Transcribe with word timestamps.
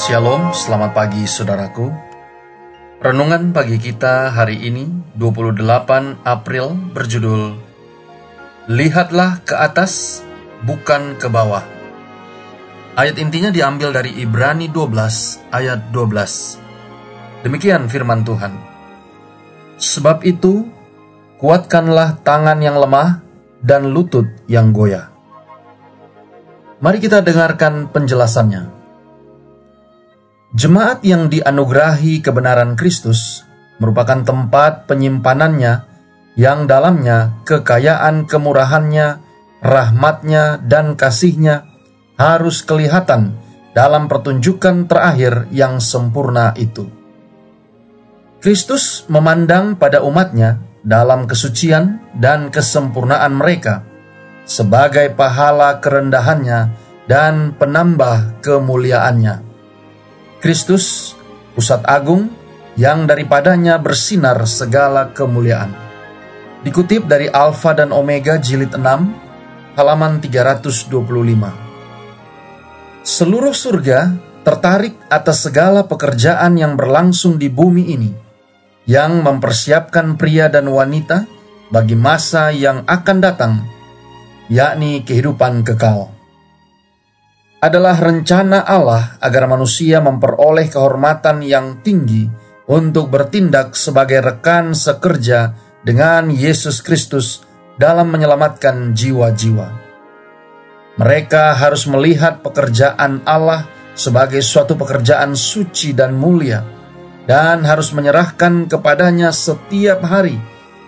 Shalom, 0.00 0.56
selamat 0.56 0.96
pagi 0.96 1.28
saudaraku. 1.28 1.92
Renungan 3.04 3.52
pagi 3.52 3.76
kita 3.76 4.32
hari 4.32 4.56
ini 4.56 4.88
28 5.12 6.24
April 6.24 6.72
berjudul 6.96 7.52
Lihatlah 8.72 9.44
ke 9.44 9.52
atas, 9.52 10.24
bukan 10.64 11.20
ke 11.20 11.28
bawah. 11.28 11.60
Ayat 12.96 13.20
intinya 13.20 13.52
diambil 13.52 13.92
dari 13.92 14.16
Ibrani 14.24 14.72
12 14.72 15.52
ayat 15.52 15.92
12. 15.92 17.44
Demikian 17.44 17.92
firman 17.92 18.24
Tuhan. 18.24 18.56
Sebab 19.76 20.24
itu, 20.24 20.64
kuatkanlah 21.36 22.24
tangan 22.24 22.56
yang 22.64 22.80
lemah 22.80 23.20
dan 23.60 23.92
lutut 23.92 24.32
yang 24.48 24.72
goyah. 24.72 25.12
Mari 26.80 27.04
kita 27.04 27.20
dengarkan 27.20 27.92
penjelasannya. 27.92 28.79
Jemaat 30.50 31.06
yang 31.06 31.30
dianugerahi 31.30 32.26
kebenaran 32.26 32.74
Kristus 32.74 33.46
merupakan 33.78 34.26
tempat 34.26 34.90
penyimpanannya 34.90 35.86
yang 36.34 36.66
dalamnya 36.66 37.38
kekayaan 37.46 38.26
kemurahannya, 38.26 39.22
rahmatnya, 39.62 40.58
dan 40.66 40.98
kasihnya 40.98 41.70
harus 42.18 42.66
kelihatan 42.66 43.38
dalam 43.78 44.10
pertunjukan 44.10 44.90
terakhir 44.90 45.46
yang 45.54 45.78
sempurna 45.78 46.50
itu. 46.58 46.90
Kristus 48.42 49.06
memandang 49.06 49.78
pada 49.78 50.02
umatnya 50.02 50.58
dalam 50.82 51.30
kesucian 51.30 52.02
dan 52.18 52.50
kesempurnaan 52.50 53.38
mereka 53.38 53.86
sebagai 54.50 55.14
pahala 55.14 55.78
kerendahannya 55.78 56.74
dan 57.06 57.54
penambah 57.54 58.42
kemuliaannya. 58.42 59.49
Kristus, 60.40 61.12
pusat 61.52 61.84
agung 61.84 62.32
yang 62.72 63.04
daripadanya 63.04 63.76
bersinar 63.76 64.40
segala 64.48 65.12
kemuliaan. 65.12 65.68
Dikutip 66.64 67.04
dari 67.04 67.28
Alfa 67.28 67.76
dan 67.76 67.92
Omega 67.92 68.40
jilid 68.40 68.72
6, 68.72 68.80
halaman 69.76 70.16
325. 70.16 73.04
Seluruh 73.04 73.52
surga 73.52 74.16
tertarik 74.40 74.96
atas 75.12 75.44
segala 75.44 75.84
pekerjaan 75.84 76.56
yang 76.56 76.72
berlangsung 76.72 77.36
di 77.36 77.52
bumi 77.52 77.92
ini, 77.92 78.08
yang 78.88 79.20
mempersiapkan 79.20 80.16
pria 80.16 80.48
dan 80.48 80.72
wanita 80.72 81.28
bagi 81.68 82.00
masa 82.00 82.48
yang 82.48 82.88
akan 82.88 83.18
datang, 83.20 83.60
yakni 84.48 85.04
kehidupan 85.04 85.68
kekal 85.68 86.16
adalah 87.60 87.96
rencana 88.00 88.64
Allah 88.64 89.20
agar 89.20 89.44
manusia 89.44 90.00
memperoleh 90.00 90.72
kehormatan 90.72 91.44
yang 91.44 91.84
tinggi 91.84 92.24
untuk 92.72 93.12
bertindak 93.12 93.76
sebagai 93.76 94.24
rekan 94.24 94.72
sekerja 94.72 95.52
dengan 95.84 96.32
Yesus 96.32 96.80
Kristus 96.80 97.44
dalam 97.76 98.08
menyelamatkan 98.08 98.96
jiwa-jiwa. 98.96 99.68
Mereka 100.96 101.56
harus 101.56 101.84
melihat 101.88 102.40
pekerjaan 102.40 103.24
Allah 103.28 103.68
sebagai 103.96 104.40
suatu 104.40 104.76
pekerjaan 104.76 105.36
suci 105.36 105.92
dan 105.92 106.16
mulia, 106.16 106.64
dan 107.28 107.64
harus 107.68 107.92
menyerahkan 107.92 108.68
kepadanya 108.68 109.32
setiap 109.32 110.00
hari 110.04 110.40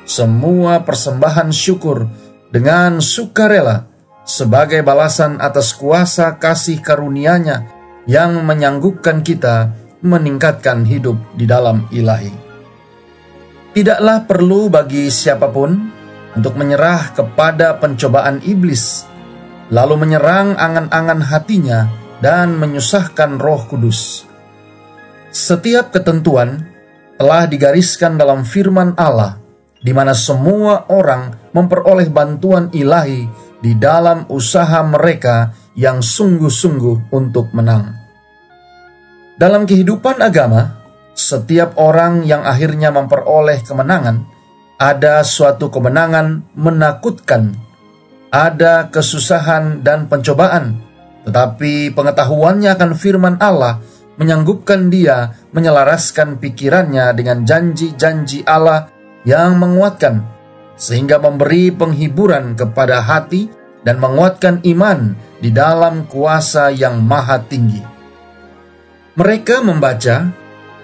semua 0.03 0.83
persembahan 0.83 1.55
syukur 1.55 2.11
dengan 2.51 2.99
sukarela 2.99 3.92
sebagai 4.23 4.87
balasan 4.87 5.43
atas 5.43 5.75
kuasa 5.75 6.39
kasih 6.39 6.79
karunia-Nya 6.79 7.67
yang 8.07 8.43
menyanggupkan 8.43 9.23
kita 9.23 9.75
meningkatkan 10.03 10.83
hidup 10.83 11.19
di 11.39 11.47
dalam 11.47 11.87
ilahi. 11.95 12.35
Tidaklah 13.73 14.29
perlu 14.29 14.69
bagi 14.69 15.09
siapa 15.09 15.49
pun 15.49 15.71
untuk 16.37 16.59
menyerah 16.59 17.15
kepada 17.17 17.79
pencobaan 17.79 18.43
iblis, 18.45 19.07
lalu 19.73 20.05
menyerang 20.05 20.59
angan-angan 20.59 21.21
hatinya 21.25 21.89
dan 22.21 22.59
menyusahkan 22.59 23.41
roh 23.41 23.65
kudus. 23.71 24.29
Setiap 25.33 25.95
ketentuan 25.97 26.69
telah 27.17 27.49
digariskan 27.49 28.21
dalam 28.21 28.45
firman 28.45 28.93
Allah, 29.01 29.41
di 29.81 29.95
mana 29.97 30.13
semua 30.13 30.85
orang 30.93 31.33
memperoleh 31.57 32.13
bantuan 32.13 32.69
ilahi 32.77 33.25
di 33.63 33.79
dalam 33.79 34.27
usaha 34.29 34.83
mereka 34.83 35.55
yang 35.79 36.03
sungguh-sungguh 36.03 37.15
untuk 37.15 37.55
menang. 37.55 37.95
Dalam 39.39 39.65
kehidupan 39.65 40.21
agama, 40.21 40.83
setiap 41.15 41.79
orang 41.79 42.27
yang 42.27 42.43
akhirnya 42.45 42.93
memperoleh 42.93 43.63
kemenangan, 43.65 44.27
ada 44.77 45.23
suatu 45.23 45.71
kemenangan 45.71 46.43
menakutkan, 46.59 47.55
ada 48.35 48.91
kesusahan 48.91 49.81
dan 49.87 50.11
pencobaan, 50.11 50.83
tetapi 51.23 51.95
pengetahuannya 51.95 52.71
akan 52.75 52.91
firman 52.99 53.39
Allah 53.39 53.79
menyanggupkan 54.19 54.91
dia 54.93 55.33
menyelaraskan 55.55 56.43
pikirannya 56.43 57.15
dengan 57.17 57.47
janji-janji 57.47 58.45
Allah 58.45 58.91
yang 59.23 59.57
menguatkan 59.57 60.32
sehingga 60.83 61.23
memberi 61.23 61.71
penghiburan 61.71 62.59
kepada 62.59 62.99
hati 62.99 63.47
dan 63.87 64.03
menguatkan 64.03 64.67
iman 64.67 65.15
di 65.39 65.55
dalam 65.55 66.11
kuasa 66.11 66.75
yang 66.75 66.99
maha 67.07 67.39
tinggi. 67.47 67.79
Mereka 69.15 69.63
membaca, 69.63 70.35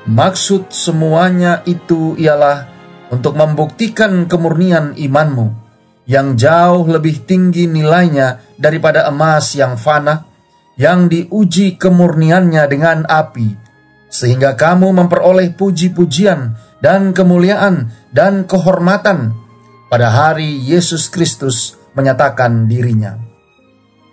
maksud 0.06 0.70
semuanya 0.70 1.66
itu 1.66 2.14
ialah 2.14 2.70
untuk 3.10 3.34
membuktikan 3.34 4.31
kemurnian 4.31 4.94
imanmu, 4.94 5.50
yang 6.06 6.38
jauh 6.38 6.87
lebih 6.87 7.26
tinggi 7.26 7.66
nilainya 7.66 8.54
daripada 8.54 9.10
emas 9.10 9.58
yang 9.58 9.75
fana, 9.75 10.31
yang 10.78 11.10
diuji 11.10 11.75
kemurniannya 11.75 12.62
dengan 12.70 13.03
api, 13.03 13.50
sehingga 14.06 14.54
kamu 14.54 14.94
memperoleh 14.94 15.58
puji-pujian 15.58 16.54
dan 16.78 17.10
kemuliaan 17.10 17.91
dan 18.14 18.47
kehormatan 18.47 19.47
pada 19.88 20.12
hari 20.12 20.60
Yesus 20.60 21.09
Kristus 21.09 21.81
menyatakan 21.97 22.69
dirinya. 22.69 23.16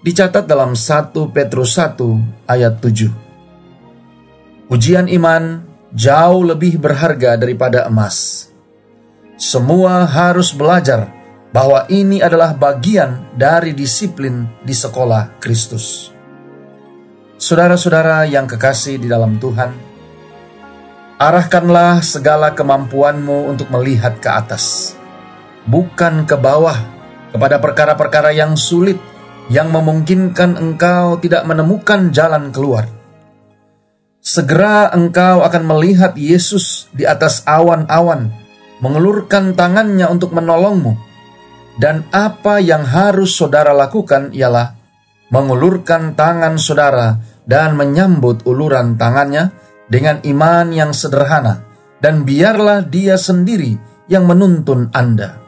Dicatat 0.02 0.47
dalam 0.47 0.72
1 0.74 1.12
Petrus 1.36 1.75
1 1.75 2.47
ayat 2.47 2.80
7. 2.80 4.72
Ujian 4.72 5.12
iman 5.12 5.62
jauh 5.91 6.41
lebih 6.47 6.80
berharga 6.80 7.36
daripada 7.36 7.86
emas. 7.91 8.47
Semua 9.36 10.07
harus 10.07 10.56
belajar 10.56 11.12
bahwa 11.51 11.83
ini 11.92 12.24
adalah 12.24 12.56
bagian 12.56 13.27
dari 13.36 13.75
disiplin 13.75 14.48
di 14.63 14.72
sekolah 14.72 15.44
Kristus. 15.44 16.12
Saudara-saudara 17.36 18.24
yang 18.31 18.48
kekasih 18.48 18.95
di 18.95 19.12
dalam 19.12 19.36
Tuhan, 19.44 19.75
arahkanlah 21.19 22.00
segala 22.00 22.56
kemampuanmu 22.56 23.51
untuk 23.51 23.68
melihat 23.75 24.16
ke 24.24 24.30
atas 24.31 24.95
bukan 25.65 26.25
ke 26.25 26.38
bawah, 26.38 26.77
kepada 27.35 27.59
perkara-perkara 27.59 28.31
yang 28.31 28.56
sulit 28.56 28.97
yang 29.51 29.69
memungkinkan 29.69 30.57
engkau 30.57 31.21
tidak 31.21 31.45
menemukan 31.45 32.09
jalan 32.09 32.50
keluar. 32.50 32.89
Segera 34.25 34.89
engkau 34.89 35.45
akan 35.45 35.63
melihat 35.69 36.17
Yesus 36.17 36.89
di 36.89 37.06
atas 37.06 37.45
awan-awan, 37.45 38.33
mengelurkan 38.81 39.53
tangannya 39.53 40.09
untuk 40.09 40.33
menolongmu. 40.33 40.97
Dan 41.75 42.07
apa 42.09 42.57
yang 42.63 42.88
harus 42.88 43.35
saudara 43.35 43.75
lakukan 43.75 44.31
ialah 44.33 44.73
mengulurkan 45.29 46.15
tangan 46.15 46.56
saudara 46.56 47.19
dan 47.45 47.77
menyambut 47.77 48.47
uluran 48.50 48.97
tangannya 48.97 49.53
dengan 49.85 50.23
iman 50.25 50.73
yang 50.73 50.89
sederhana, 50.95 51.62
dan 52.01 52.25
biarlah 52.25 52.81
dia 52.81 53.19
sendiri 53.19 53.77
yang 54.09 54.25
menuntun 54.25 54.89
Anda. 54.89 55.44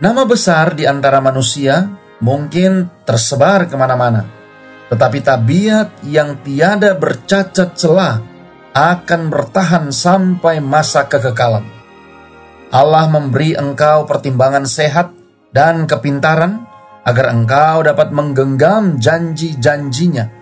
Nama 0.00 0.24
besar 0.24 0.72
di 0.72 0.88
antara 0.88 1.20
manusia 1.20 1.84
mungkin 2.24 2.88
tersebar 3.04 3.68
ke 3.68 3.76
mana-mana, 3.76 4.24
tetapi 4.88 5.20
tabiat 5.20 6.00
yang 6.08 6.40
tiada 6.40 6.96
bercacat 6.96 7.76
celah 7.76 8.16
akan 8.72 9.28
bertahan 9.28 9.92
sampai 9.92 10.64
masa 10.64 11.04
kekekalan. 11.04 11.68
Allah 12.72 13.12
memberi 13.12 13.52
engkau 13.52 14.08
pertimbangan 14.08 14.64
sehat 14.64 15.12
dan 15.52 15.84
kepintaran 15.84 16.64
agar 17.04 17.36
engkau 17.36 17.84
dapat 17.84 18.08
menggenggam 18.08 18.96
janji-janjinya. 18.96 20.32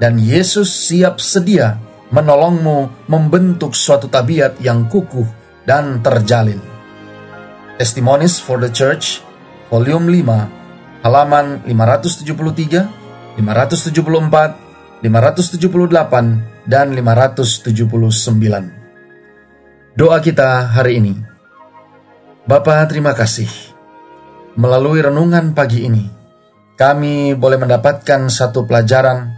Dan 0.00 0.16
Yesus 0.16 0.72
siap 0.72 1.20
sedia 1.20 1.76
menolongmu 2.16 3.08
membentuk 3.12 3.76
suatu 3.76 4.08
tabiat 4.08 4.56
yang 4.64 4.88
kukuh 4.88 5.28
dan 5.68 6.00
terjalin. 6.00 6.75
Testimonies 7.76 8.40
for 8.40 8.56
the 8.56 8.72
Church, 8.72 9.20
volume 9.68 10.08
5, 10.08 11.04
halaman 11.04 11.60
573, 11.68 13.36
574, 13.36 15.04
578, 15.04 16.64
dan 16.64 16.96
579. 16.96 19.92
Doa 19.92 20.24
kita 20.24 20.72
hari 20.72 21.04
ini. 21.04 21.20
Bapa 22.48 22.80
terima 22.88 23.12
kasih. 23.12 23.52
Melalui 24.56 25.04
renungan 25.04 25.52
pagi 25.52 25.84
ini, 25.84 26.08
kami 26.80 27.36
boleh 27.36 27.60
mendapatkan 27.60 28.32
satu 28.32 28.64
pelajaran 28.64 29.36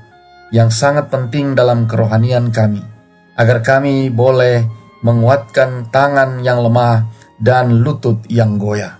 yang 0.55 0.71
sangat 0.71 1.11
penting 1.11 1.59
dalam 1.59 1.91
kerohanian 1.91 2.55
kami, 2.55 2.87
agar 3.35 3.67
kami 3.67 4.15
boleh 4.15 4.63
menguatkan 5.03 5.91
tangan 5.91 6.39
yang 6.47 6.63
lemah 6.63 7.18
dan 7.39 7.81
lutut 7.81 8.27
yang 8.27 8.59
goyah. 8.59 8.99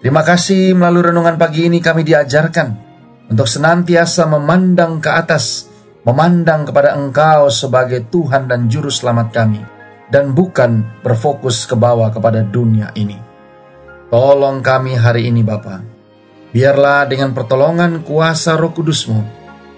Terima 0.00 0.24
kasih 0.24 0.72
melalui 0.72 1.12
renungan 1.12 1.36
pagi 1.36 1.68
ini 1.68 1.80
kami 1.80 2.04
diajarkan 2.04 2.68
untuk 3.28 3.44
senantiasa 3.44 4.24
memandang 4.28 4.96
ke 5.00 5.12
atas, 5.12 5.68
memandang 6.08 6.64
kepada 6.64 6.96
Engkau 6.96 7.52
sebagai 7.52 8.08
Tuhan 8.08 8.48
dan 8.48 8.68
Juru 8.72 8.88
Selamat 8.88 9.28
kami 9.28 9.60
dan 10.08 10.32
bukan 10.32 11.04
berfokus 11.04 11.68
ke 11.68 11.76
bawah 11.76 12.08
kepada 12.10 12.40
dunia 12.40 12.90
ini. 12.96 13.16
Tolong 14.10 14.58
kami 14.64 14.98
hari 14.98 15.30
ini 15.30 15.46
Bapa. 15.46 15.84
Biarlah 16.50 17.06
dengan 17.06 17.30
pertolongan 17.30 18.02
kuasa 18.02 18.58
roh 18.58 18.74
kudusmu, 18.74 19.22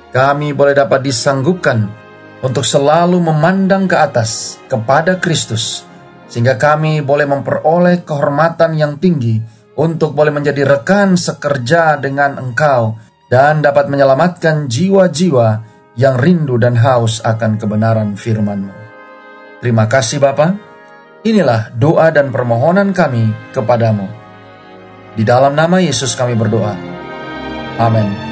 kami 0.09 0.57
boleh 0.57 0.73
dapat 0.73 1.05
disanggupkan 1.05 1.85
untuk 2.41 2.65
selalu 2.65 3.21
memandang 3.21 3.85
ke 3.85 3.93
atas 3.93 4.57
kepada 4.73 5.21
Kristus, 5.21 5.85
sehingga 6.33 6.57
kami 6.57 7.05
boleh 7.05 7.29
memperoleh 7.29 8.09
kehormatan 8.09 8.73
yang 8.73 8.97
tinggi 8.97 9.37
untuk 9.77 10.17
boleh 10.17 10.33
menjadi 10.33 10.65
rekan 10.65 11.13
sekerja 11.21 12.01
dengan 12.01 12.41
Engkau 12.41 12.97
dan 13.29 13.61
dapat 13.61 13.93
menyelamatkan 13.93 14.65
jiwa-jiwa 14.65 15.49
yang 16.01 16.17
rindu 16.17 16.57
dan 16.57 16.81
haus 16.81 17.21
akan 17.21 17.61
kebenaran 17.61 18.17
firman-Mu. 18.17 18.73
Terima 19.61 19.85
kasih 19.85 20.25
Bapa. 20.25 20.57
Inilah 21.23 21.69
doa 21.77 22.09
dan 22.09 22.33
permohonan 22.33 22.97
kami 22.97 23.53
kepadamu. 23.53 24.09
Di 25.13 25.23
dalam 25.29 25.53
nama 25.53 25.85
Yesus 25.85 26.17
kami 26.17 26.33
berdoa. 26.33 26.75
Amin. 27.77 28.32